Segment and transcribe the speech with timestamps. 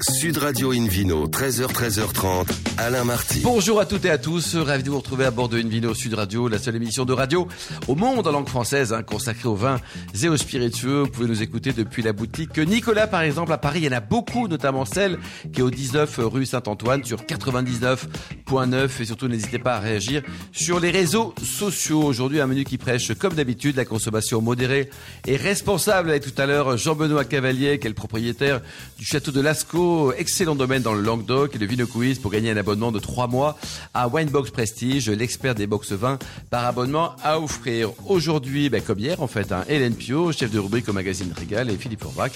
[0.00, 2.46] Sud Radio Invino, 13h, 13h30,
[2.78, 3.40] Alain Marty.
[3.40, 6.14] Bonjour à toutes et à tous, ravi de vous retrouver à bord de Invino Sud
[6.14, 7.46] Radio, la seule émission de radio
[7.88, 9.80] au monde en langue française hein, consacrée aux vins
[10.20, 11.02] et aux spiritueux.
[11.02, 13.80] Vous pouvez nous écouter depuis la boutique Nicolas par exemple à Paris.
[13.82, 15.18] Il y en a beaucoup, notamment celle
[15.52, 20.22] qui est au 19 rue Saint-Antoine sur 99.9 et surtout n'hésitez pas à réagir
[20.52, 22.02] sur les réseaux sociaux.
[22.02, 24.88] Aujourd'hui un menu qui prêche comme d'habitude la consommation modérée
[25.26, 26.10] et responsable.
[26.10, 28.62] Avec tout à l'heure Jean-Benoît Cavalier qui est le propriétaire
[28.98, 29.81] du château de Lascaux
[30.16, 33.26] excellent domaine dans le Languedoc et le Vino Quiz pour gagner un abonnement de 3
[33.26, 33.58] mois
[33.94, 36.18] à Winebox Prestige, l'expert des box vins
[36.50, 37.90] par abonnement à offrir.
[38.06, 41.70] Aujourd'hui, ben, comme hier en fait, hein, Hélène Pio, chef de rubrique au magazine Régal
[41.70, 42.32] et Philippe Forbach,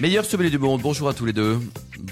[0.00, 0.80] meilleur sommelier du monde.
[0.82, 1.58] Bonjour à tous les deux.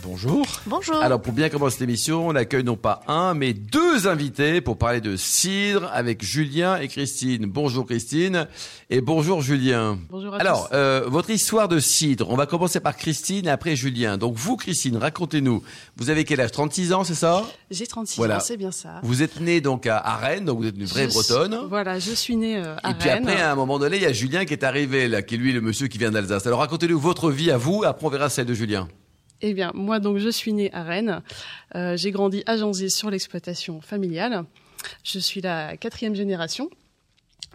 [0.02, 0.44] Bonjour.
[0.66, 0.96] Bonjour.
[0.96, 4.78] Alors pour bien commencer cette émission, on accueille non pas un, mais deux invités pour
[4.78, 7.46] parler de cidre avec Julien et Christine.
[7.46, 8.48] Bonjour Christine
[8.90, 9.96] et bonjour Julien.
[10.10, 13.76] Bonjour à Alors, euh, votre histoire de cidre, on va commencer par Christine et après
[13.76, 14.16] Julien.
[14.18, 15.62] Donc vous Christine, racontez-nous.
[15.96, 16.50] Vous avez quel âge?
[16.50, 17.44] 36 ans, c'est ça?
[17.70, 18.38] J'ai 36 Voilà.
[18.38, 19.00] ans, c'est bien ça.
[19.04, 21.52] Vous êtes née donc à, à Rennes, donc vous êtes une vraie Je bretonne.
[21.58, 23.28] suis- Voilà, je suis née euh, à Et puis Rennes.
[23.28, 25.38] après, à un moment donné, il y a Julien qui est arrivé, là, qui est
[25.38, 26.44] lui le monsieur qui vient d'Alsace.
[26.46, 28.88] Alors racontez-nous votre vie à vous, après on verra celle de Julien.
[29.42, 31.22] Eh bien, moi donc je suis née à Rennes.
[31.74, 34.44] Euh, j'ai grandi à Janzé sur l'exploitation familiale.
[35.04, 36.70] Je suis la quatrième génération.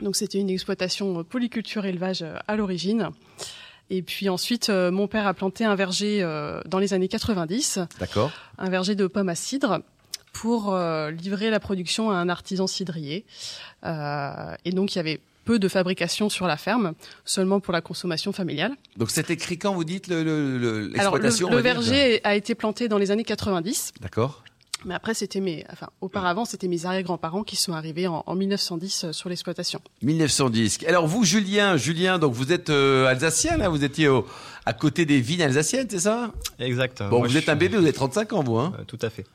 [0.02, 3.10] Donc c'était une exploitation euh, polyculture élevage euh, à l'origine.
[3.90, 7.80] Et puis ensuite, euh, mon père a planté un verger euh, dans les années 90,
[8.00, 9.82] D'accord un verger de pommes à cidre
[10.34, 10.74] pour
[11.10, 13.26] livrer la production à un artisan cidrier.
[13.84, 16.94] Et donc il y avait peu de fabrication sur la ferme,
[17.26, 18.74] seulement pour la consommation familiale.
[18.98, 20.68] Donc c'est écrit quand vous dites le- le- le-
[21.00, 24.44] Alors le, l'exploitation le dire verger a été planté dans les années 90, D'accord.
[24.86, 29.04] mais après c'était mes, enfin auparavant c'était mes arrière-grands-parents qui sont arrivés en, en 1910
[29.06, 29.82] euh, sur l'exploitation.
[30.04, 30.80] 1910.
[30.88, 34.26] Alors vous, Julien, Julien, donc vous êtes euh, alsacien là, vous étiez au-
[34.66, 36.32] à côté des vignes alsaciennes, c'est ça?
[36.60, 37.02] Exact.
[37.10, 38.74] Bon, Moi, vous êtes un bébé, vous avez 35 ans, vous, hein?
[38.80, 39.26] Euh, tout à fait.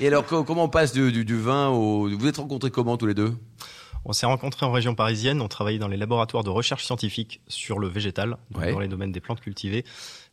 [0.00, 2.06] Et alors, co- comment on passe du, du- du vin au...
[2.08, 3.32] Vous vous êtes rencontrés comment tous les deux?
[4.04, 5.40] On s'est rencontrés en région parisienne.
[5.40, 8.72] On travaillait dans les laboratoires de recherche scientifique sur le végétal, donc Ouais.
[8.72, 9.84] dans les domaines des plantes cultivées.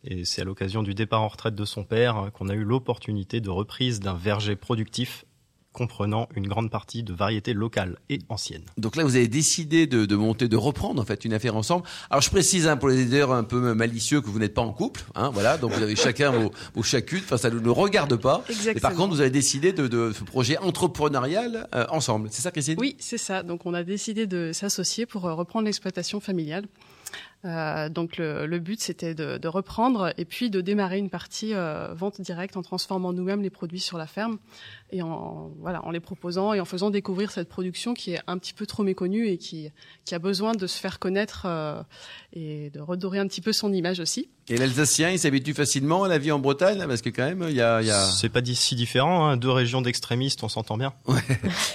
[0.03, 2.63] Et c'est à l'occasion du départ en retraite de son père euh, qu'on a eu
[2.63, 5.25] l'opportunité de reprise d'un verger productif
[5.75, 8.63] comprenant une grande partie de variétés locales et anciennes.
[8.77, 11.83] Donc là, vous avez décidé de, de monter, de reprendre en fait une affaire ensemble.
[12.09, 14.73] Alors je précise hein, pour les aideurs un peu malicieux que vous n'êtes pas en
[14.73, 15.57] couple, hein, voilà.
[15.57, 17.21] Donc vous avez chacun vos, vos chacune.
[17.23, 18.43] Enfin, ça ne nous regarde pas.
[18.49, 18.95] Et par Exactement.
[18.95, 22.29] contre, vous avez décidé de, de ce projet entrepreneurial euh, ensemble.
[22.31, 22.77] C'est ça, Christine?
[22.79, 23.43] Oui, c'est ça.
[23.43, 26.65] Donc on a décidé de s'associer pour euh, reprendre l'exploitation familiale.
[27.45, 31.53] Euh, donc le, le but c'était de, de reprendre et puis de démarrer une partie
[31.53, 34.39] euh, vente directe en transformant nous-mêmes les produits sur la ferme
[34.89, 38.39] et en voilà en les proposant et en faisant découvrir cette production qui est un
[38.39, 39.69] petit peu trop méconnue et qui
[40.05, 41.83] qui a besoin de se faire connaître euh,
[42.33, 44.29] et de redorer un petit peu son image aussi.
[44.47, 47.55] Et l'Alsacien, il s'habitue facilement à la vie en Bretagne, parce que quand même, il
[47.55, 48.05] y a, il y a...
[48.05, 49.37] C'est pas si différent, hein.
[49.37, 50.93] deux régions d'extrémistes, on s'entend bien.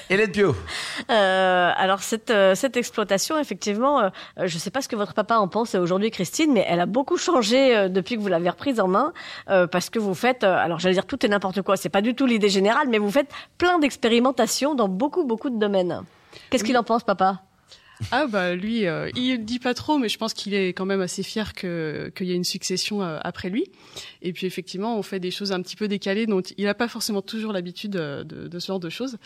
[0.08, 0.54] Hélène Pio.
[1.10, 5.48] Euh, alors cette cette exploitation, effectivement, je ne sais pas ce que votre papa en
[5.48, 8.88] pense aujourd'hui, Christine, mais elle a beaucoup changé euh, depuis que vous l'avez reprise en
[8.88, 9.12] main,
[9.48, 11.76] euh, parce que vous faites, euh, alors j'allais dire tout et n'importe quoi.
[11.76, 15.58] C'est pas du tout l'idée générale, mais vous faites plein d'expérimentations dans beaucoup beaucoup de
[15.58, 16.02] domaines.
[16.50, 17.42] Qu'est-ce qu'il en pense, papa?
[18.10, 21.00] Ah bah lui, euh, il dit pas trop, mais je pense qu'il est quand même
[21.00, 23.64] assez fier que qu'il y ait une succession euh, après lui.
[24.22, 26.88] Et puis effectivement, on fait des choses un petit peu décalées, dont il n'a pas
[26.88, 29.16] forcément toujours l'habitude euh, de, de ce genre de choses,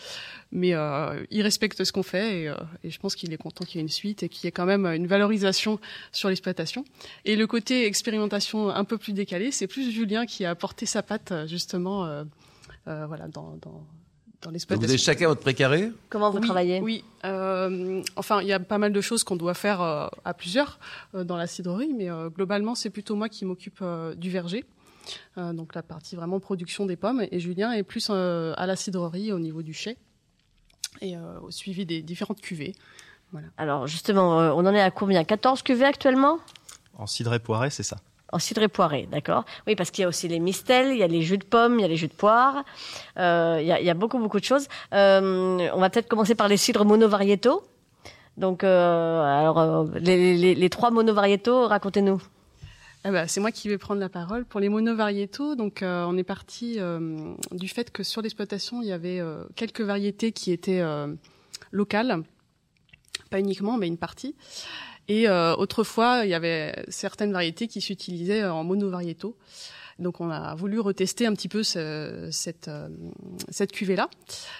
[0.51, 3.63] mais euh, il respecte ce qu'on fait et, euh, et je pense qu'il est content
[3.65, 5.79] qu'il y ait une suite et qu'il y ait quand même une valorisation
[6.11, 6.83] sur l'exploitation.
[7.25, 11.01] Et le côté expérimentation un peu plus décalé, c'est plus Julien qui a apporté sa
[11.01, 12.23] patte justement, euh,
[12.87, 13.83] euh, voilà, dans dans
[14.41, 14.85] dans Donc, l'exploitation.
[14.87, 15.91] vous avez chacun votre précaré?
[16.09, 16.79] Comment vous oui, travaillez?
[16.79, 17.03] Oui,
[17.69, 20.79] euh, enfin, il y a pas mal de choses qu'on doit faire euh, à plusieurs
[21.13, 24.63] euh, dans la cidrerie, mais euh, globalement, c'est plutôt moi qui m'occupe euh, du verger,
[25.37, 28.75] Euh, donc la partie vraiment production des pommes, et Julien est plus euh, à la
[28.75, 29.97] cidrerie au niveau du chai
[31.01, 32.73] et euh, au suivi des différentes cuvées.
[33.57, 35.23] Alors justement, euh, on en est à combien?
[35.23, 36.39] 14 cuvées actuellement?
[36.97, 37.97] En cidre et poiré, c'est ça.
[38.33, 39.45] En cidre et poiré, d'accord?
[39.67, 41.79] Oui, parce qu'il y a aussi les mistels, il y a les jus de pommes,
[41.79, 42.63] il y a les jus de poire,
[43.17, 44.67] euh, il, y a, beaucoup beaucoup de choses.
[44.93, 47.63] Euh, on va peut-être commencer par les cidres monovariétaux.
[48.37, 52.21] Donc, euh, alors les, les, les trois monovariétaux, racontez-nous.
[53.03, 54.43] Ah bah, c'est moi qui vais prendre la parole.
[54.43, 56.79] Pour les monovariétaux, donc on est parti
[57.51, 59.21] du fait que sur l'exploitation, il y avait
[59.55, 60.83] quelques variétés qui étaient
[61.71, 62.23] locales,
[63.29, 64.35] pas uniquement, mais une partie.
[65.07, 69.37] Et euh, autrefois, il y avait certaines variétés qui s'utilisaient en monovariétaux.
[69.97, 72.89] Donc on a voulu retester un petit peu ce- cette, euh,
[73.49, 74.09] cette cuvée-là.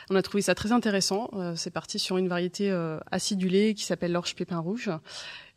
[0.10, 1.30] On a trouvé ça très intéressant.
[1.34, 4.90] Euh, c'est parti sur une variété euh, acidulée qui s'appelle l'orge pépin rouge,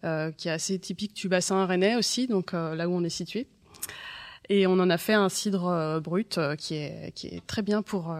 [0.04, 3.08] euh, qui est assez typique du bassin rennais aussi, donc euh, là où on est
[3.08, 3.46] situé.
[4.48, 8.16] Et on en a fait un cidre brut qui est qui est très bien pour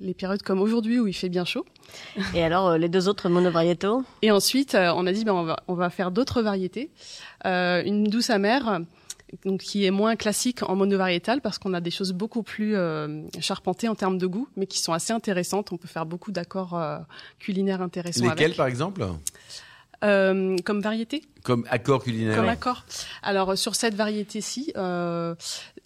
[0.00, 1.64] les périodes comme aujourd'hui où il fait bien chaud.
[2.34, 5.74] Et alors les deux autres monovariétaux Et ensuite, on a dit ben on va on
[5.74, 6.90] va faire d'autres variétés.
[7.44, 8.80] une douce amère
[9.44, 13.22] donc qui est moins classique en monovariétal parce qu'on a des choses beaucoup plus euh,
[13.40, 15.72] charpentées en termes de goût, mais qui sont assez intéressantes.
[15.72, 16.98] On peut faire beaucoup d'accords euh,
[17.38, 18.28] culinaires intéressants.
[18.28, 19.04] Lesquels, par exemple?
[20.02, 21.22] Euh, Comme variété?
[21.42, 22.36] Comme accord culinaire.
[22.36, 22.84] Comme accord.
[23.22, 25.34] Alors sur cette variété-ci, euh,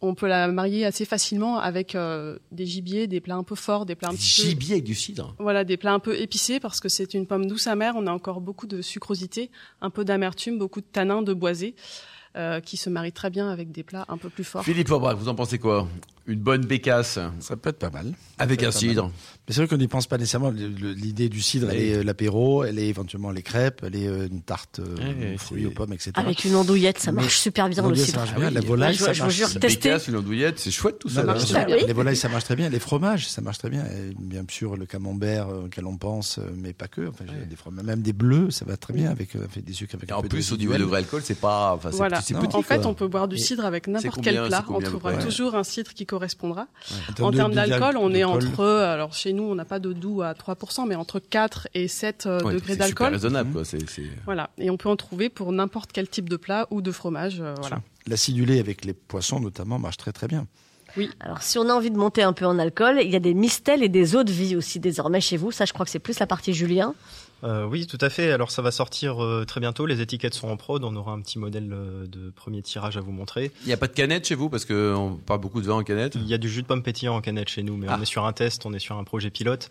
[0.05, 3.87] on peut la marier assez facilement avec euh, des gibiers, des plats un peu forts,
[3.87, 4.49] des plats un petit peu...
[4.49, 5.35] Gibier avec du cidre.
[5.39, 7.95] Voilà, des plats un peu épicés parce que c'est une pomme douce amère.
[7.97, 11.75] On a encore beaucoup de sucrosité, un peu d'amertume, beaucoup de tanin, de boisé.
[12.37, 14.65] Euh, qui se marie très bien avec des plats un peu plus forts.
[14.65, 15.87] Philippe Aubrac, vous en pensez quoi?
[16.26, 18.12] Une bonne bécasse Ça peut être pas mal.
[18.38, 19.11] Avec un cidre.
[19.47, 20.50] Mais c'est vrai qu'on n'y pense pas nécessairement.
[20.50, 24.26] L'idée du cidre, elle est euh, l'apéro, elle est éventuellement les crêpes, elle est euh,
[24.26, 26.12] une tarte aux fruits, aux pommes, etc.
[26.15, 28.12] Avec une andouillette, ça marche super bien le cidre.
[28.12, 28.50] Ça marche bien.
[28.50, 29.35] la volaille, ça marche.
[29.35, 31.25] Je Bécasse, une andouillette, c'est chouette tout ça.
[31.67, 32.70] Les volailles, ça marche très bien.
[32.70, 33.85] Les fromages, ça marche très bien.
[34.19, 37.09] bien sûr, le camembert auquel on pense, mais pas que.
[37.09, 40.09] Enfin, des fromages, même des bleus, ça va très bien avec, des sucres avec.
[40.11, 41.75] Et en plus, au niveau du degré alcool, c'est pas.
[41.75, 42.23] Enfin, voilà.
[42.23, 42.56] c'est petit.
[42.56, 44.65] En fait, on peut boire du cidre avec n'importe quel plat.
[44.69, 46.69] On trouvera toujours un cidre qui correspondra.
[47.20, 48.64] En termes d'alcool, on est entre.
[48.64, 52.26] Alors chez nous, on n'a pas de doux à 3%, mais entre 4 et 7
[52.26, 53.08] euh, degrés d'alcool.
[53.08, 53.62] C'est raisonnable, quoi.
[54.25, 54.50] Voilà.
[54.58, 57.40] Et on peut en trouver pour n'importe quel type de plat ou de fromage.
[57.40, 57.81] Euh, voilà.
[58.06, 60.46] L'acidulé avec les poissons, notamment, marche très très bien.
[60.96, 61.11] Oui.
[61.19, 63.34] Alors, si on a envie de monter un peu en alcool, il y a des
[63.34, 65.50] mistels et des eaux de vie aussi désormais chez vous.
[65.50, 66.94] Ça, je crois que c'est plus la partie Julien.
[67.42, 68.31] Euh, oui, tout à fait.
[68.31, 69.86] Alors ça va sortir euh, très bientôt.
[69.86, 70.82] Les étiquettes sont en prod.
[70.84, 73.50] On aura un petit modèle euh, de premier tirage à vous montrer.
[73.62, 75.82] Il n'y a pas de canette chez vous parce qu'on parle beaucoup de vin en
[75.82, 76.14] canette?
[76.14, 78.00] Il y a du jus de pomme pétillant en canette chez nous, mais on ah.
[78.00, 79.69] est sur un test, on est sur un projet pilote.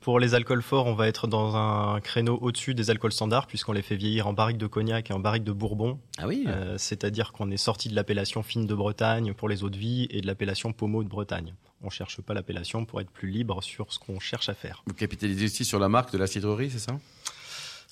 [0.00, 3.72] pour les alcools forts, on va être dans un créneau au-dessus des alcools standards puisqu'on
[3.72, 5.98] les fait vieillir en barrique de cognac et en barrique de bourbon.
[6.18, 6.46] Ah oui.
[6.76, 10.20] C'est-à-dire qu'on est sorti de l'appellation fine de Bretagne pour les eaux de vie et
[10.20, 13.98] de l'appellation pommeau de Bretagne on cherche pas l'appellation pour être plus libre sur ce
[13.98, 14.82] qu'on cherche à faire.
[14.86, 16.98] Vous capitalisez aussi sur la marque de la cidrerie, c'est ça?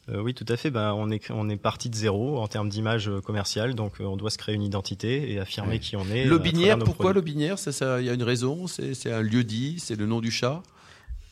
[0.08, 0.70] Euh, oui, tout à fait.
[0.70, 4.04] Ben, on est on est parti de zéro en termes d'image euh, commerciale, donc euh,
[4.04, 6.24] on doit se créer une identité et affirmer qui on est.
[6.24, 7.58] Lobinière, pourquoi Lobinière?
[7.58, 8.66] Ça, il y a une raison?
[8.66, 9.78] C'est un lieu dit?
[9.78, 10.62] C'est le nom du chat?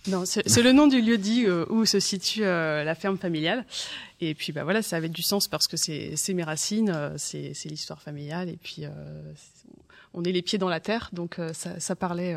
[0.07, 3.65] Non, c'est le nom du lieu dit où se situe la ferme familiale.
[4.21, 8.01] Et puis bah voilà, ça avait du sens parce que c'est mes racines, c'est l'histoire
[8.01, 8.49] familiale.
[8.49, 8.85] Et puis
[10.15, 12.37] on est les pieds dans la terre, donc ça, ça parlait,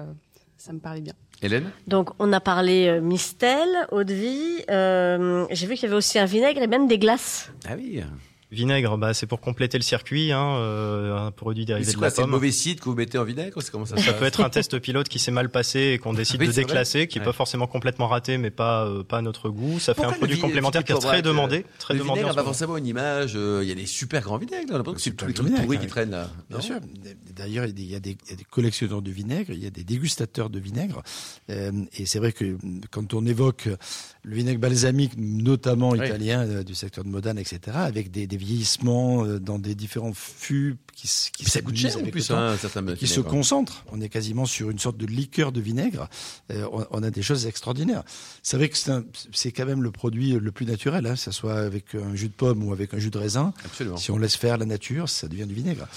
[0.58, 1.14] ça me parlait bien.
[1.42, 1.72] Hélène?
[1.88, 4.64] Donc, on a parlé euh, Mistel, eau de vie.
[4.70, 7.52] Euh, J'ai vu qu'il y avait aussi un vinaigre et même des glaces.
[7.68, 8.04] Ah oui.
[8.52, 12.12] Vinaigre, bah, c'est pour compléter le circuit, hein, euh, un produit dérivé de la pomme.
[12.14, 14.50] C'est le mauvais site que vous mettez en vinaigre comment ça, ça peut être un
[14.50, 17.68] test pilote qui s'est mal passé et qu'on décide de déclasser, qui est pas forcément
[17.68, 19.80] complètement raté, mais pas euh, pas à notre goût.
[19.80, 22.20] Ça fait un produit complémentaire qui est très demandé, très le demandé.
[22.20, 23.34] Vinaigre n'a pas forcément une image.
[23.36, 24.84] Euh, il y a des super grands vinaigres.
[24.98, 26.30] C'est tous les trucs pourris qui traînent là.
[26.50, 26.76] Bien sûr.
[27.34, 28.18] D'ailleurs, il y, a des
[28.50, 31.02] collectionneurs de vinaigre, il y a des dégustateurs de vinaigre,
[31.48, 32.58] et c'est vrai que
[32.90, 33.70] quand on évoque
[34.24, 39.60] le vinaigre balsamique, notamment italien du secteur de Modane, etc., avec des vieillissements euh, dans
[39.60, 42.56] des différents fûts qui, qui ça coûte cher avec plus, hein,
[42.98, 43.86] qui se concentrent.
[43.92, 46.10] On est quasiment sur une sorte de liqueur de vinaigre.
[46.52, 48.04] Euh, on, a des choses extraordinaires.
[48.44, 48.78] C'est vrai que
[49.32, 52.30] c'est quand même le produit le plus naturel, hein, que ce soit avec un jus
[52.30, 53.54] de pomme ou avec un jus de raisin.
[53.66, 53.98] Absolument.
[53.98, 55.88] Si on laisse faire la nature, ça devient du vinaigre.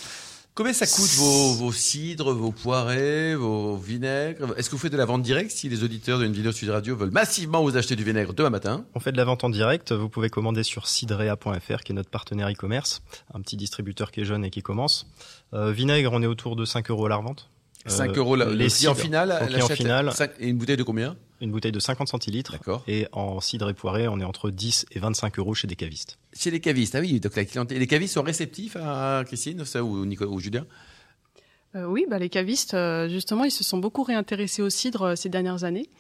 [0.57, 4.57] Combien ça coûte vos, vos cidres, vos poirées, vos vinaigres?
[4.57, 6.95] Est-ce que vous faites de la vente directe si les auditeurs d'une vidéo Sud Radio
[6.95, 8.85] veulent massivement vous acheter du vinaigre demain matin?
[8.95, 9.91] On fait de la vente en direct.
[9.91, 13.03] Vous pouvez commander sur cidrea.fr qui est notre partenaire e-commerce,
[13.35, 15.09] un petit distributeur qui est jeune et qui commence.
[15.55, 17.51] Euh, vinaigre, on est autour de 5 euros la revente.
[17.87, 20.13] 5 euros la, les le en finale, en finale.
[20.39, 21.17] et une bouteille de combien?
[21.45, 22.53] Une bouteille de 50 centilitres.
[22.53, 22.83] D'accord.
[22.89, 26.19] Et en cidre et poirée, on est entre 10 et 25 euros chez des cavistes.
[26.33, 27.21] Chez les cavistes, ah oui.
[27.21, 30.65] Donc la clientèle, les cavistes sont réceptifs à Christine, ça, ou, Nicolas, ou Julien?
[31.75, 35.17] Euh, oui, bah, les cavistes, euh, justement, ils se sont beaucoup réintéressés au cidre euh,
[35.17, 35.91] ces dernières années.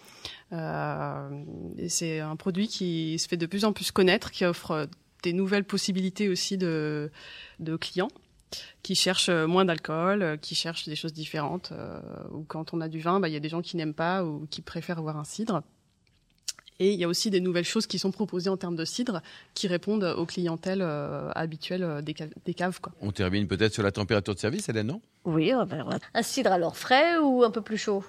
[1.88, 4.88] c'est un produit qui se fait de plus en plus connaître, qui offre
[5.22, 7.10] des nouvelles possibilités aussi de,
[7.60, 8.08] de clients
[8.82, 11.73] qui cherchent moins d'alcool, qui cherchent des choses différentes.
[12.32, 14.25] ou quand on a du vin, bah, il y a des gens qui n'aiment pas
[14.25, 15.62] ou qui préfèrent avoir un cidre.
[16.80, 19.23] Et il y a aussi des nouvelles choses qui sont proposées en termes de cidre
[19.54, 22.14] qui répondent aux clientèles euh, habituelles euh, des,
[22.54, 22.80] caves.
[22.80, 22.92] Quoi.
[23.00, 25.00] On termine peut-être sur la température de service, Hélène, non?
[25.25, 28.04] Oui, un cidre alors frais ou un peu plus chaud?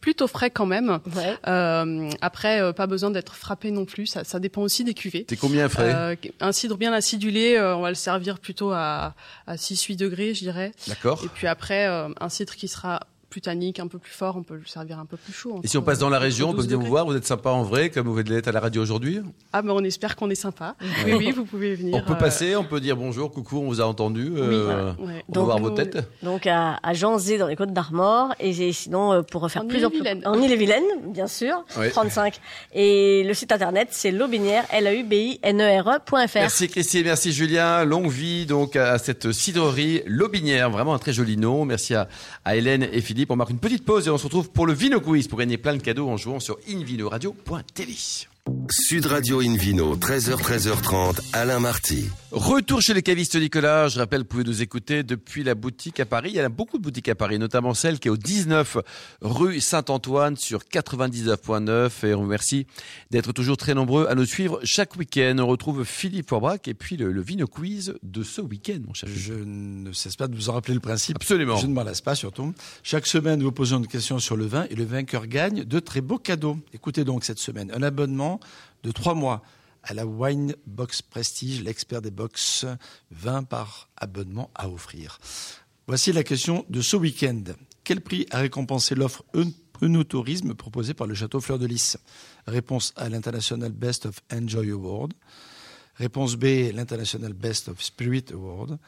[0.00, 1.00] Plutôt frais quand même.
[1.46, 4.06] Euh, après, pas besoin d'être frappé non plus.
[4.06, 5.26] Ça, ça, dépend aussi des cuvées.
[5.28, 6.18] C'est combien frais?
[6.40, 9.14] Un cidre bien acidulé, on va le servir plutôt à,
[9.46, 10.72] à 6-8 degrés, je dirais.
[10.86, 11.22] D'accord.
[11.24, 13.00] Et puis après, un cidre qui sera
[13.34, 15.58] plus tannique, un peu plus fort, on peut le servir un peu plus chaud.
[15.64, 17.50] Et si on passe dans la région, on peut venir vous voir, vous êtes sympa
[17.50, 19.22] en vrai, comme vous l'êtes à la radio aujourd'hui
[19.52, 20.76] Ah ben on espère qu'on est sympa.
[21.04, 21.96] Oui, oui, vous pouvez venir.
[21.96, 24.30] On peut passer, on peut dire bonjour, coucou, on vous a entendu.
[24.36, 25.98] Euh, On va voir vos têtes.
[26.22, 29.90] Donc à, à Janzé dans les Côtes d'Armor et, sinon pour refaire plusieurs
[30.26, 32.38] en Ille-et-Vilaine, bien sûr, 35.
[32.72, 36.34] Et le site internet c'est laubinière l a u b i n e r e.fr.
[36.36, 41.36] Merci Christine, merci Julien, longue vie donc à cette cidrerie Lobinière, vraiment un très joli
[41.36, 41.64] nom.
[41.64, 42.06] Merci à,
[42.44, 43.23] à Hélène et Philippe.
[43.28, 45.56] On marque une petite pause et on se retrouve pour le Vino Quiz pour gagner
[45.56, 47.94] plein de cadeaux en jouant sur invinoradio.tv.
[48.70, 52.08] Sud Radio Invino, 13h, 13h30, Alain Marty.
[52.30, 53.88] Retour chez les cavistes Nicolas.
[53.88, 56.30] Je rappelle, vous pouvez nous écouter depuis la boutique à Paris.
[56.30, 58.78] Il y a beaucoup de boutiques à Paris, notamment celle qui est au 19
[59.20, 62.06] rue Saint-Antoine sur 99.9.
[62.06, 62.66] Et on vous remercie
[63.10, 65.36] d'être toujours très nombreux à nous suivre chaque week-end.
[65.38, 69.08] On retrouve Philippe Forbrac et puis le, Vino Quiz de ce week-end, mon cher.
[69.14, 71.16] Je ne cesse pas de vous en rappeler le principe.
[71.16, 71.56] Absolument.
[71.58, 72.52] Je ne m'en lasse pas, surtout.
[72.82, 75.78] Chaque semaine, nous vous posons une question sur le vin et le vainqueur gagne de
[75.78, 76.58] très beaux cadeaux.
[76.72, 78.40] Écoutez donc cette semaine un abonnement
[78.84, 79.42] de trois mois
[79.82, 82.64] à la Wine Box Prestige, l'expert des box,
[83.10, 85.18] 20 par abonnement à offrir.
[85.86, 87.42] Voici la question de ce week-end.
[87.82, 89.24] Quel prix a récompensé l'offre
[89.82, 91.98] Eunotourisme proposée par le Château Fleur de Lys?
[92.46, 95.12] Réponse A, l'International Best of Enjoy Award.
[95.96, 98.78] Réponse B, l'International Best of Spirit Award.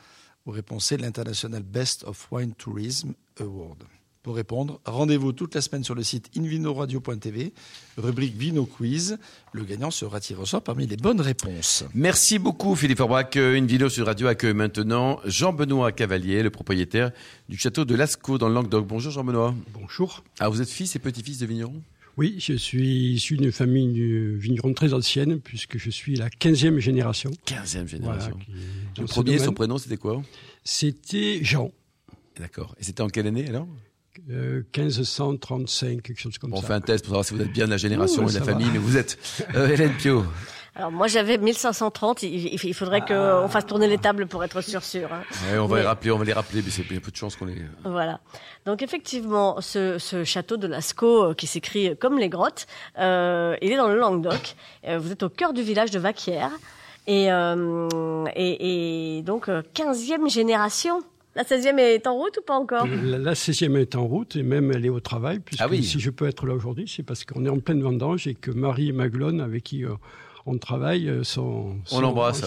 [0.46, 3.84] Ou réponse C, l'International Best of Wine Tourism Award.
[4.26, 7.52] Pour répondre, rendez-vous toute la semaine sur le site invinoradio.tv,
[7.96, 9.18] rubrique Vino Quiz.
[9.52, 11.84] Le gagnant sera tiré au sort parmi les bonnes réponses.
[11.94, 13.36] Merci beaucoup Philippe Forbrac.
[13.36, 17.12] Une vidéo sur Radio accueille maintenant Jean-Benoît Cavalier, le propriétaire
[17.48, 18.84] du château de Lascaux dans le Languedoc.
[18.84, 19.54] Bonjour Jean-Benoît.
[19.72, 20.24] Bonjour.
[20.40, 21.80] Ah, vous êtes fils et petit-fils de vignerons
[22.16, 26.78] oui, je suis issu d'une famille de vignerons très ancienne, puisque je suis la 15e
[26.78, 27.30] génération.
[27.46, 28.38] 15e génération.
[28.98, 30.22] le premier, son prénom, c'était quoi?
[30.64, 31.70] C'était Jean.
[32.38, 32.74] D'accord.
[32.80, 33.68] Et c'était en quelle année alors?
[34.26, 36.58] 1535, euh, quelque chose comme ça.
[36.58, 38.38] On fait un test pour savoir si vous êtes bien de la génération et de
[38.38, 39.18] la famille, mais vous êtes
[39.54, 40.24] euh, Hélène Pio.
[40.74, 43.48] Alors moi j'avais 1530, il, faudrait qu'on ah.
[43.48, 45.08] fasse tourner les tables pour être sûr sûr.
[45.10, 45.22] Hein.
[45.58, 47.46] on va les rappeler, on va les rappeler, mais c'est un peu de chance qu'on
[47.46, 47.62] les.
[47.84, 48.20] Voilà.
[48.66, 52.66] Donc effectivement, ce, château de Lascaux euh, qui s'écrit comme les grottes,
[52.98, 54.54] il est dans le Languedoc.
[54.86, 56.50] vous êtes au cœur du village de Vaquière
[57.06, 57.28] et,
[58.34, 61.02] et, et donc 15e génération.
[61.36, 62.86] La 16e est en route ou pas encore?
[62.86, 65.38] La, 16e est en route et même elle est au travail.
[65.38, 68.26] Puisque ah si je peux être là aujourd'hui, c'est parce qu'on est en pleine vendange
[68.26, 69.90] et que Marie et Maglone, avec qui euh,
[70.46, 71.76] on travaille, euh, sont.
[71.92, 72.42] On l'embrasse.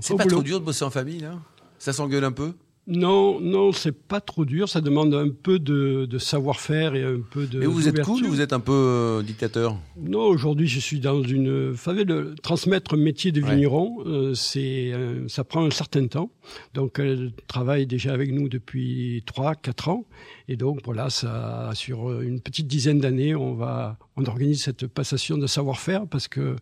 [0.00, 1.34] C'est pas trop dur de bosser en famille, là?
[1.78, 2.54] Ça s'engueule un peu?
[2.86, 4.68] Non, non, c'est pas trop dur.
[4.68, 7.60] Ça demande un peu de, de savoir-faire et un peu de.
[7.60, 9.76] Mais vous êtes cool ou vous êtes un peu euh, dictateur?
[9.96, 11.70] Non, aujourd'hui, je suis dans une.
[11.70, 16.06] Vous savez, de transmettre un métier de vigneron, euh, c'est, euh, ça prend un certain
[16.06, 16.30] temps.
[16.74, 20.04] Donc, elle travaille déjà avec nous depuis trois, quatre ans,
[20.48, 25.38] et donc voilà, ça, sur une petite dizaine d'années, on va, on organise cette passation
[25.38, 26.56] de savoir-faire parce que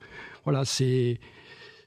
[0.45, 1.19] voilà, c'est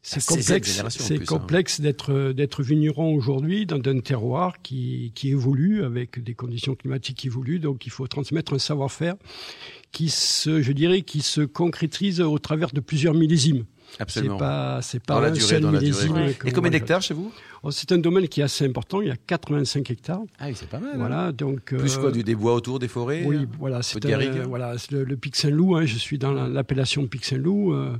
[0.07, 1.25] c'est complexe, c'est hein.
[1.25, 7.17] complexe d'être d'être vigneron aujourd'hui dans un terroir qui qui évolue avec des conditions climatiques
[7.17, 7.59] qui évoluent.
[7.59, 9.15] Donc il faut transmettre un savoir-faire
[9.91, 13.65] qui se, je dirais, qui se concrétise au travers de plusieurs millésimes.
[13.97, 14.35] Absolument.
[14.35, 16.17] C'est pas, c'est pas un seul millésime.
[16.45, 17.31] Et combien d'hectares chez vous?
[17.63, 19.01] Oh, C'est un domaine qui est assez important.
[19.01, 20.21] Il y a 85 hectares.
[20.37, 20.97] Ah oui, c'est pas mal.
[20.97, 21.31] Voilà, hein.
[21.31, 21.73] donc.
[21.73, 24.05] Plus quoi, euh, du, des bois autour des forêts Oui, voilà, c'est
[24.45, 25.77] voilà, le, le Pic Saint-Loup.
[25.77, 27.73] Hein, je suis dans l'appellation Pic Saint-Loup.
[27.73, 27.95] Euh,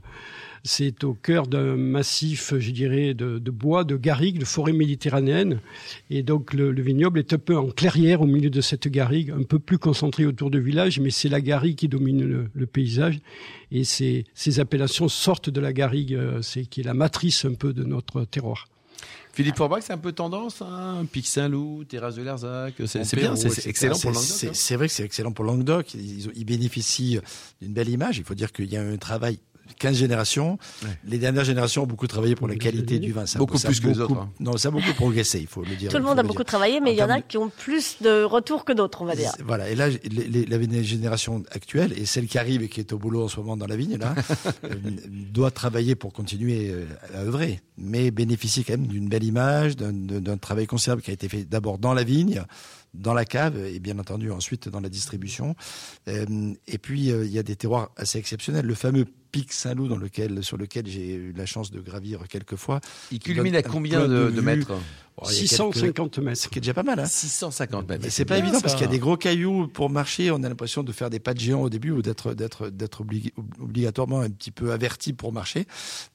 [0.65, 5.60] c'est au cœur d'un massif, je dirais, de, bois, de garrigues, de forêt méditerranéenne.
[6.10, 9.43] Et donc le, vignoble est un peu en clairière au milieu de cette garrigue, un
[9.43, 13.19] peu plus concentré autour du village, mais c'est la garrigue qui domine le, paysage.
[13.72, 17.53] Et ces, ces, appellations sortent de la garrigue, euh, c'est qui est la matrice un
[17.53, 18.67] peu de notre terroir.
[19.34, 23.67] Philippe Forbach, c'est un peu tendance, hein Pic Saint-Loup, Terrasse de Lerzac, c'est bien, c'est
[23.67, 24.43] excellent pour Languedoc.
[24.45, 24.51] Hein.
[24.53, 25.93] C'est vrai que c'est excellent pour Languedoc.
[25.93, 27.19] Ils, ils bénéficient
[27.62, 28.17] d'une belle image.
[28.17, 29.39] Il faut dire qu'il y a un travail
[29.79, 30.57] 15 générations.
[31.07, 33.25] Les dernières générations ont beaucoup travaillé pour la qualité du vin.
[33.25, 34.15] Ça, beaucoup plus que les autres.
[34.15, 34.29] Hein.
[34.39, 35.91] Non, ça a beaucoup progressé, il faut le dire.
[35.91, 38.24] Tout le monde a beaucoup travaillé, mais il y en a qui ont plus de
[38.24, 39.31] retours que d'autres, on va dire.
[39.45, 39.69] Voilà.
[39.69, 43.27] Et là, la génération actuelle et celle qui arrive et qui est au boulot en
[43.27, 44.15] ce moment dans la vigne, là,
[44.63, 44.75] euh,
[45.10, 50.38] doit travailler pour continuer euh, à œuvrer, mais bénéficier quand même d'une belle image, d'un
[50.38, 52.43] travail considérable qui a été fait d'abord dans la vigne,
[52.97, 55.55] dans la cave et bien entendu ensuite dans la distribution.
[56.07, 58.65] Euh, et puis il y a des terroirs assez exceptionnels.
[58.65, 62.55] Le fameux pic Saint-Loup dans lequel, sur lequel j'ai eu la chance de gravir quelques
[62.55, 62.79] fois.
[63.11, 64.71] Il culmine à combien de, de mètres?
[65.17, 66.41] Oh, 650 mètres.
[66.41, 67.00] Ce qui est déjà pas mal.
[67.00, 67.05] Hein.
[67.05, 68.05] 650 mètres.
[68.05, 70.29] Et c'est pas évident parce qu'il y a des gros cailloux pour marcher.
[70.31, 73.01] On a l'impression de faire des pas de géant au début ou d'être d'être d'être
[73.60, 75.67] obligatoirement un petit peu averti pour marcher.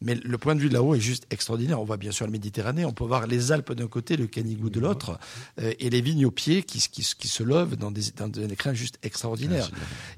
[0.02, 1.80] Mais le point de vue de là-haut est juste extraordinaire.
[1.80, 2.85] On voit bien sûr la Méditerranée.
[2.85, 5.19] On peut voir les Alpes d'un côté, le Canigou de l'autre,
[5.61, 8.45] euh, et les vignes au pied qui, qui, qui se lèvent dans des, dans des
[8.52, 9.71] écrins juste extraordinaires.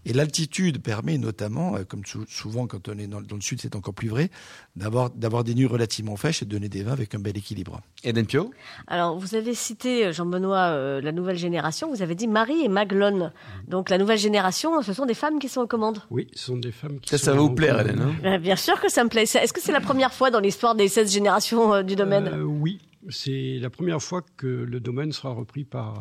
[0.04, 3.76] et l'altitude permet notamment, euh, comme souvent quand on est dans, dans le sud, c'est
[3.76, 4.30] encore plus vrai,
[4.74, 7.80] d'avoir d'avoir des nuits relativement fraîches et de donner des vins avec un bel équilibre.
[8.02, 8.52] Eden Pio?
[8.86, 11.90] Alors, vous avez cité, euh, Jean-Benoît, euh, la nouvelle génération.
[11.90, 13.32] Vous avez dit Marie et Maglone.
[13.68, 16.02] Donc, la nouvelle génération, ce sont des femmes qui sont aux commandes.
[16.10, 18.38] Oui, ce sont des femmes qui ça, sont Ça va vous plaire, Hélène hein euh,
[18.38, 19.22] Bien sûr que ça me plaît.
[19.22, 22.42] Est-ce que c'est la première fois dans l'histoire des 16 générations du domaine?
[22.42, 25.94] Oui, c'est la première fois que le domaine sera repris par.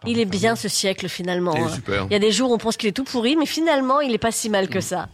[0.00, 1.54] par il est bien ce siècle finalement.
[1.54, 1.68] Il, est hein.
[1.68, 2.06] super.
[2.10, 4.12] il y a des jours où on pense qu'il est tout pourri, mais finalement il
[4.12, 5.08] n'est pas si mal que ça.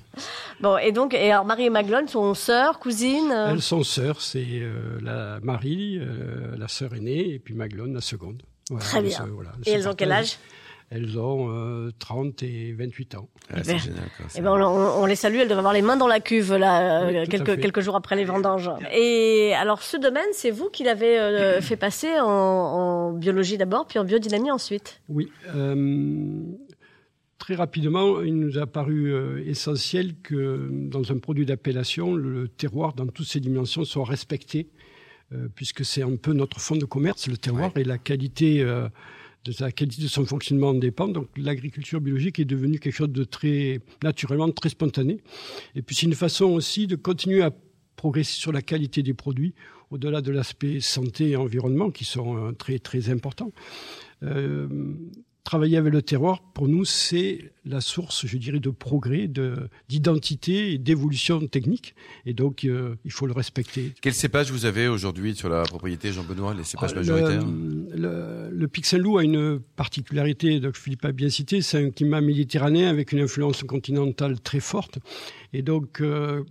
[0.61, 4.21] Bon, et donc, et alors Marie et Maglone sont sœurs, cousines euh Elles sont sœurs,
[4.21, 8.43] c'est euh, la Marie, euh, la sœur aînée, et puis Maglone, la seconde.
[8.71, 9.29] Voilà, Très bien.
[9.33, 10.39] voilà, et elles ont quel âge?
[10.91, 13.29] Elles ont 30 et 28 ans.
[13.53, 14.05] Ah, c'est génial.
[14.37, 17.25] Eh ben, on, on, les salue, elles doivent avoir les mains dans la cuve là,
[17.26, 18.71] quelques, quelques jours après les vendanges.
[18.93, 23.99] Et alors ce domaine, c'est vous qui l'avez fait passer en, en biologie d'abord, puis
[23.99, 25.00] en biodynamie ensuite?
[25.09, 25.31] Oui
[27.45, 32.95] très rapidement, il nous a paru euh, essentiel que dans un produit d'appellation, le terroir
[32.95, 34.71] dans toutes ses dimensions soit respecté,
[35.35, 38.88] euh, puisque c'est un peu notre fond de commerce, le terroir, et la qualité euh,
[39.45, 41.09] de sa qualité de son fonctionnement en dépend.
[41.09, 45.21] Donc l'agriculture biologique est devenue quelque chose de très naturellement très spontané.
[45.75, 47.53] Et puis c'est une façon aussi de continuer à
[47.97, 49.55] progresser sur la qualité des produits,
[49.91, 53.53] au-delà de l'aspect santé et environnement qui sont très très importants
[55.45, 60.73] travailler avec le terroir, pour nous, c'est la source, je dirais, de progrès, de d'identité
[60.73, 61.95] et d'évolution technique.
[62.25, 63.93] Et donc, euh, il faut le respecter.
[64.01, 68.69] Quel cépage vous avez aujourd'hui sur la propriété, Jean-Benoît, les cépages ah, majoritaires Le, le,
[68.69, 73.13] le loup a une particularité, donc Philippe a bien cité, c'est un climat méditerranéen avec
[73.13, 74.99] une influence continentale très forte.
[75.53, 76.43] Et donc, euh,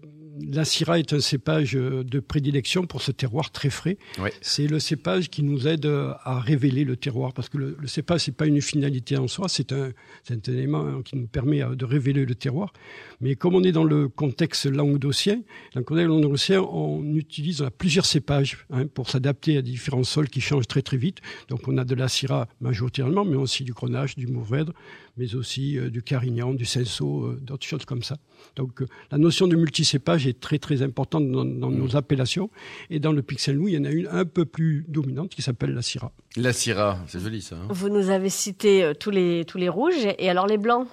[0.42, 3.98] la Syrah est un cépage de prédilection pour ce terroir très frais.
[4.42, 8.22] C'est le cépage qui nous aide à révéler le terroir parce que le, le cépage
[8.22, 9.92] c'est pas une finalité en soi, c'est un,
[10.30, 12.74] un élément qui nous permet de révéler le terroir.
[13.22, 15.42] Mais comme on est dans le contexte languedocien,
[15.74, 20.42] dans le contexte languedocien, on utilise plusieurs cépages hein, pour s'adapter à différents sols qui
[20.42, 21.20] changent très très vite.
[21.50, 24.74] Donc on a de la Syrah majoritairement, mais aussi du Grenache, du Mourvèdre,
[25.18, 28.18] mais aussi euh, du Carignan, du Cinsault, euh, d'autres choses comme ça.
[28.56, 31.96] Donc euh, la notion de multicépage est très très importante dans, nos mm.
[31.96, 32.50] appellations.
[32.90, 35.42] Et dans le Pixel Loup, il y en a une un peu plus dominante qui
[35.42, 36.12] s'appelle la Syrah.
[36.36, 37.56] La Syrah, c'est joli ça.
[37.56, 37.68] Hein.
[37.70, 40.88] Vous nous avez cité tous les tous les rouges et alors les blancs?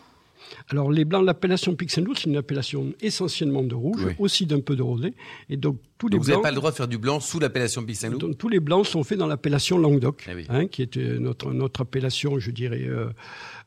[0.68, 4.76] Alors les blancs, l'appellation Pixel Loup, c'est une appellation essentiellement de rouge, aussi d'un peu
[4.76, 5.14] de rosé.
[5.48, 7.84] Et donc tous les vous n'avez pas le droit de faire du blanc sous l'appellation
[7.84, 11.52] Pixel Loup Tous les blancs sont faits dans l'appellation Languedoc, eh hein, qui est notre,
[11.52, 12.86] notre appellation, je dirais,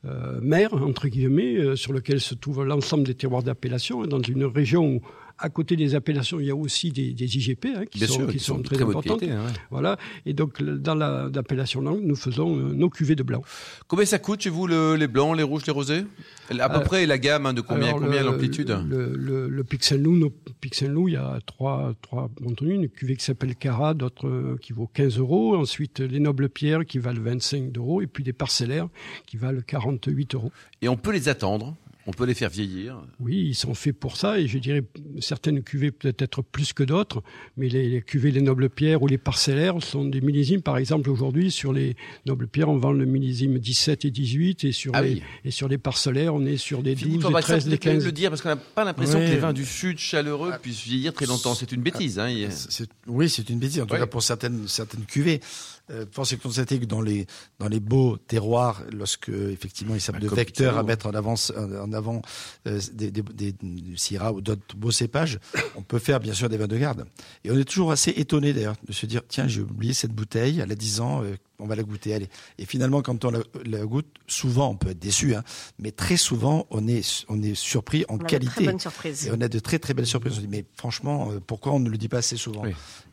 [0.05, 4.45] euh, mer, entre guillemets, euh, sur lequel se trouve l'ensemble des terroirs d'appellation, dans une
[4.45, 5.01] région où
[5.37, 8.39] à côté des appellations, il y a aussi des, des IGP hein, qui, sont, qui,
[8.39, 9.23] sont, très, importantes.
[9.23, 9.97] Hein, voilà.
[10.25, 13.41] Et donc, dans l'appellation langue, nous faisons euh, nos cuvées de blanc.
[13.87, 16.05] Combien ça coûte chez vous le, les blancs, les rouges, les rosés?
[16.59, 18.69] À peu euh, près la gamme hein, de combien, combien l'amplitude?
[18.87, 20.29] le, le, le, Pixel Loup, nos
[20.61, 22.75] Pixel Loup, il y a trois, trois contenus.
[22.75, 25.55] Une cuvée qui s'appelle Cara, d'autres euh, qui vaut 15 euros.
[25.55, 28.01] Ensuite, les nobles pierres qui valent 25 euros.
[28.01, 28.87] Et puis des parcellaires
[29.25, 30.51] qui valent 48 euros.
[30.81, 31.75] Et on peut les attendre?
[32.05, 33.01] On peut les faire vieillir.
[33.19, 34.83] Oui, ils sont faits pour ça, et je dirais
[35.19, 37.23] certaines cuvées peut-être plus que d'autres,
[37.55, 40.61] mais les, cuvées les nobles pierres ou les parcellaires sont des millésimes.
[40.61, 44.71] Par exemple, aujourd'hui, sur les nobles pierres, on vend le millésime 17 et 18, et
[44.71, 47.77] sur, ah les, et sur les parcellaires, on est sur des 12, des 13, des
[47.77, 48.05] 15.
[48.05, 50.59] le dire, parce qu'on n'a pas l'impression que les vins du Sud chaleureux ah.
[50.59, 51.55] puissent vieillir très longtemps.
[51.55, 52.19] C'est une bêtise.
[52.19, 52.29] Hein.
[53.07, 55.39] Oui, c'est une bêtise, en tout cas pour certaines, certaines cuvées.
[55.91, 57.25] Euh, force est de constater que dans les
[57.59, 61.91] dans les beaux terroirs, lorsque effectivement ils servent de vecteurs à mettre en avant en
[61.91, 62.21] avant
[62.67, 63.53] euh, des, des, des,
[63.97, 65.39] Syrah ou d'autres beaux cépages,
[65.75, 67.05] on peut faire bien sûr des vins de garde.
[67.43, 70.61] Et on est toujours assez étonné d'ailleurs de se dire tiens j'ai oublié cette bouteille,
[70.61, 72.13] elle a 10 ans, euh, on va la goûter.
[72.13, 72.29] Allez.
[72.57, 75.43] Et finalement, quand on la, goûte, souvent on peut être déçu, hein,
[75.79, 78.65] mais très souvent on est, on est surpris en qualité.
[78.65, 80.37] Et on a de très très belles surprises.
[80.37, 82.63] On dit mais franchement, euh, pourquoi on ne le dit pas assez souvent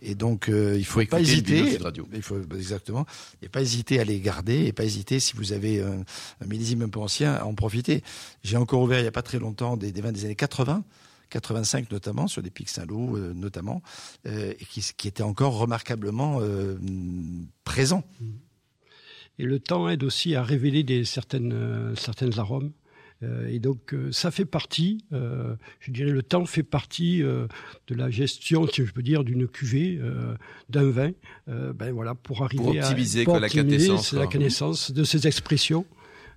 [0.03, 1.79] Et donc euh, il faut, faut pas hésiter.
[2.13, 3.07] Il faut exactement.
[3.43, 6.05] Et pas hésiter à les garder et pas hésiter si vous avez un,
[6.47, 8.03] millésime un peu ancien à en profiter.
[8.43, 10.85] J'ai encore ouvert il y a pas très longtemps des, des vins des années 80
[11.31, 13.83] 85 notamment, sur des pics Saint-Loup euh, notamment,
[14.27, 16.77] euh, et qui, qui était encore remarquablement euh,
[17.65, 18.05] présent.
[19.39, 22.73] Et le temps aide aussi à révéler des certaines, certaines arômes
[23.49, 28.85] et donc ça fait partie, je dirais, le temps fait partie de la gestion, si
[28.87, 30.01] je peux dire, d'une cuvée,
[30.71, 31.11] d'un vin.
[31.47, 35.85] ben voilà, pour arriver pour optimiser, à, la connaissance, la connaissance de ces expressions.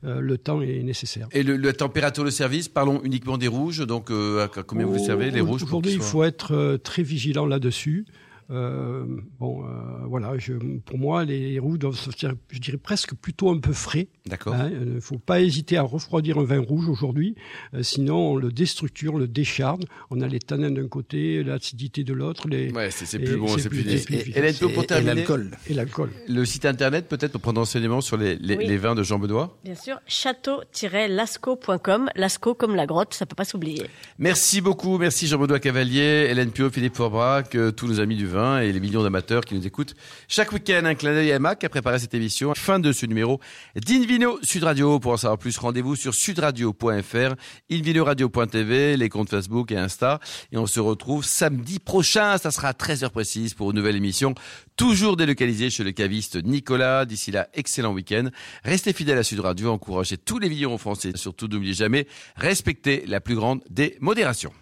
[0.05, 1.27] Euh, le temps est nécessaire.
[1.31, 5.31] Et le, la température de service, parlons uniquement des rouges, donc euh, combien vous servez
[5.31, 8.05] les rouges Aujourd'hui, il faut être euh, très vigilant là-dessus.
[8.49, 9.05] Euh,
[9.39, 9.67] bon, euh,
[10.05, 14.07] voilà, je, pour moi, les rouges doivent sortir, je dirais presque plutôt un peu frais.
[14.25, 14.55] D'accord.
[14.55, 17.35] Il hein, ne faut pas hésiter à refroidir un vin rouge aujourd'hui,
[17.73, 19.83] euh, sinon on le déstructure, on le décharne.
[20.09, 22.47] On a les tanins d'un côté, l'acidité de l'autre.
[22.47, 25.51] Les, ouais, c'est plus bon, c'est plus, plus, plus, Et, pour terminer, l'alcool.
[25.69, 26.11] Et l'alcool.
[26.27, 29.57] Le site internet, peut-être pour prendre enseignement sur les, les, les vins de Jean Benoît
[29.63, 33.83] Bien sûr, château-lascaux.com, Lascaux comme la grotte, ça peut pas s'oublier.
[34.19, 38.71] Merci beaucoup, merci Jean-Benoît Cavalier, Hélène Pio, Philippe Forbrac, tous nos amis du vin et
[38.71, 39.93] les millions d'amateurs qui nous écoutent
[40.27, 40.81] chaque week-end.
[40.85, 42.53] Un clin d'œil à Mac qui a préparé cette émission.
[42.55, 43.39] Fin de ce numéro
[43.75, 44.99] d'Invino Sud Radio.
[44.99, 47.35] Pour en savoir plus, rendez-vous sur sudradio.fr,
[47.71, 50.19] invinoradio.tv, les comptes Facebook et Insta.
[50.51, 52.37] Et on se retrouve samedi prochain.
[52.37, 54.33] Ça sera à 13h précise pour une nouvelle émission.
[54.75, 57.05] Toujours délocalisée chez le caviste Nicolas.
[57.05, 58.29] D'ici là, excellent week-end.
[58.63, 59.69] Restez fidèles à Sud Radio.
[59.69, 61.11] Encouragez tous les vignerons français.
[61.15, 64.53] Surtout, n'oubliez jamais, respectez la plus grande des modérations.